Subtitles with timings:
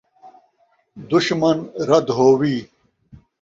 [1.11, 1.57] دشمن
[1.89, 2.57] رد ہووی